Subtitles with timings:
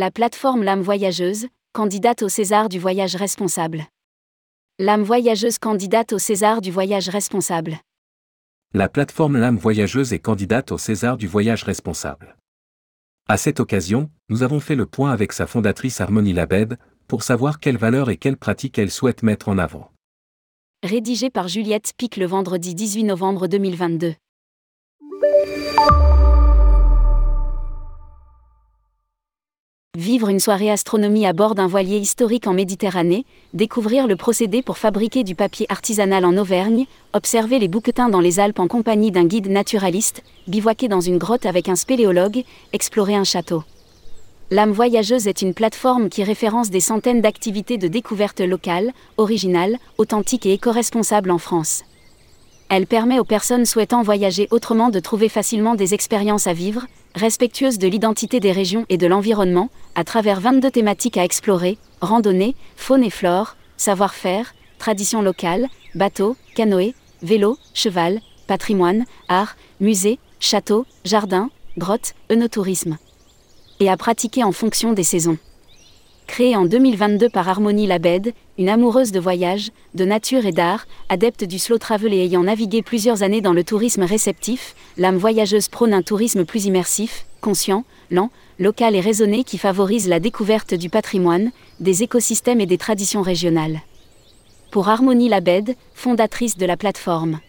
[0.00, 3.84] La plateforme L'âme voyageuse, candidate au César du voyage responsable.
[4.78, 7.78] L'âme voyageuse candidate au César du voyage responsable.
[8.72, 12.36] La plateforme L'âme voyageuse est candidate au César du voyage responsable.
[13.28, 16.78] À cette occasion, nous avons fait le point avec sa fondatrice Harmonie Labed,
[17.08, 19.90] pour savoir quelles valeurs et quelles pratiques elle souhaite mettre en avant.
[20.84, 24.14] Rédigé par Juliette Pic le vendredi 18 novembre 2022.
[29.98, 34.78] Vivre une soirée astronomie à bord d'un voilier historique en Méditerranée, découvrir le procédé pour
[34.78, 39.24] fabriquer du papier artisanal en Auvergne, observer les bouquetins dans les Alpes en compagnie d'un
[39.24, 43.64] guide naturaliste, bivouaquer dans une grotte avec un spéléologue, explorer un château.
[44.52, 50.46] L'âme voyageuse est une plateforme qui référence des centaines d'activités de découverte locales, originales, authentiques
[50.46, 51.82] et éco-responsables en France.
[52.68, 57.78] Elle permet aux personnes souhaitant voyager autrement de trouver facilement des expériences à vivre, respectueuses
[57.78, 63.02] de l'identité des régions et de l'environnement, à travers 22 thématiques à explorer, randonnée, faune
[63.02, 72.14] et flore, savoir-faire, traditions locales, bateaux, canoë, vélo, cheval, patrimoine, art, musée, château, jardin, grotte,
[72.30, 72.98] œnotourisme.
[73.80, 75.38] Et à pratiquer en fonction des saisons.
[76.28, 81.42] Créée en 2022 par Harmonie Labed, une amoureuse de voyage, de nature et d'art, adepte
[81.42, 85.94] du slow travel et ayant navigué plusieurs années dans le tourisme réceptif, l'âme voyageuse prône
[85.94, 91.50] un tourisme plus immersif, conscient, lent, local et raisonné qui favorise la découverte du patrimoine,
[91.80, 93.80] des écosystèmes et des traditions régionales.
[94.70, 97.40] Pour Harmonie Labed, fondatrice de la plateforme.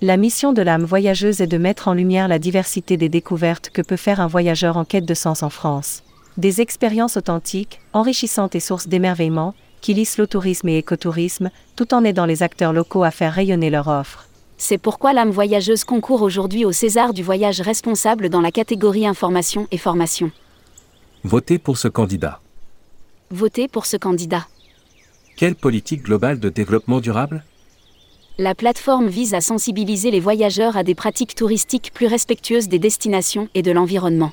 [0.00, 3.82] La mission de l'âme voyageuse est de mettre en lumière la diversité des découvertes que
[3.82, 6.02] peut faire un voyageur en quête de sens en France.
[6.36, 12.04] Des expériences authentiques, enrichissantes et sources d'émerveillement, qui lissent le tourisme et écotourisme, tout en
[12.04, 14.26] aidant les acteurs locaux à faire rayonner leur offre.
[14.56, 19.66] C'est pourquoi l'âme voyageuse concourt aujourd'hui au César du voyage responsable dans la catégorie information
[19.70, 20.30] et formation.
[21.24, 22.40] Votez pour ce candidat.
[23.30, 24.46] Votez pour ce candidat.
[25.36, 27.44] Quelle politique globale de développement durable?
[28.38, 33.48] La plateforme vise à sensibiliser les voyageurs à des pratiques touristiques plus respectueuses des destinations
[33.54, 34.32] et de l'environnement.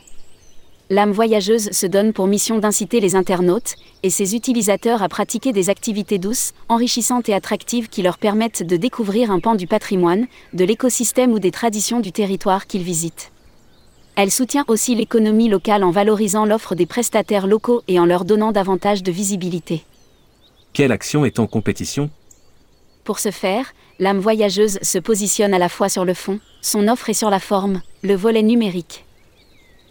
[0.89, 5.69] L'âme voyageuse se donne pour mission d'inciter les internautes et ses utilisateurs à pratiquer des
[5.69, 10.63] activités douces, enrichissantes et attractives qui leur permettent de découvrir un pan du patrimoine, de
[10.63, 13.33] l'écosystème ou des traditions du territoire qu'ils visitent.
[14.15, 18.53] Elle soutient aussi l'économie locale en valorisant l'offre des prestataires locaux et en leur donnant
[18.53, 19.83] davantage de visibilité.
[20.71, 22.09] Quelle action est en compétition?
[23.03, 27.09] Pour ce faire, l'âme voyageuse se positionne à la fois sur le fond, son offre
[27.09, 29.03] et sur la forme, le volet numérique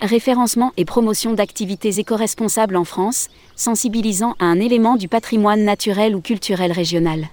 [0.01, 6.21] référencement et promotion d'activités éco-responsables en France, sensibilisant à un élément du patrimoine naturel ou
[6.21, 7.29] culturel régional.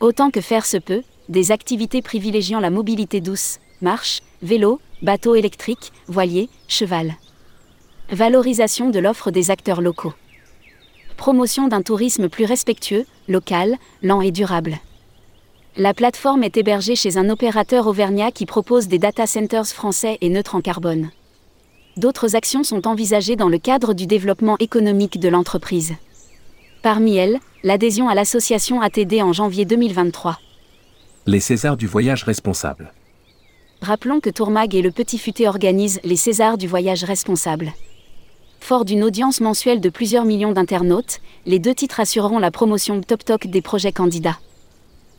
[0.00, 5.92] Autant que faire se peut, des activités privilégiant la mobilité douce, marche, vélo, bateau électrique,
[6.06, 7.16] voilier, cheval.
[8.10, 10.14] Valorisation de l'offre des acteurs locaux.
[11.16, 14.78] Promotion d'un tourisme plus respectueux, local, lent et durable.
[15.76, 20.30] La plateforme est hébergée chez un opérateur auvergnat qui propose des data centers français et
[20.30, 21.10] neutres en carbone
[21.96, 25.94] d'autres actions sont envisagées dans le cadre du développement économique de l'entreprise.
[26.82, 30.38] Parmi elles, l'adhésion à l'association ATD en janvier 2023.
[31.26, 32.92] Les Césars du voyage responsable.
[33.80, 37.72] Rappelons que Tourmag et le Petit Futé organisent les Césars du voyage responsable.
[38.60, 43.24] Fort d'une audience mensuelle de plusieurs millions d'internautes, les deux titres assureront la promotion top
[43.24, 44.38] talk des projets candidats.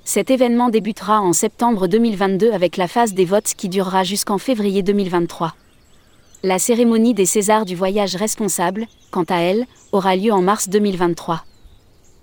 [0.06, 4.84] Cet événement débutera en septembre 2022 avec la phase des votes qui durera jusqu'en février
[4.84, 5.54] 2023.
[6.44, 11.44] La cérémonie des Césars du voyage responsable, quant à elle, aura lieu en mars 2023.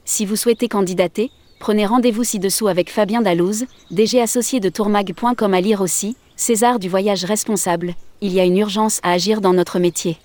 [0.05, 5.61] Si vous souhaitez candidater, prenez rendez-vous ci-dessous avec Fabien Dalouse, DG associé de tourmag.com à
[5.61, 9.81] lire aussi, César du voyage responsable, il y a une urgence à agir dans notre
[9.81, 10.17] métier.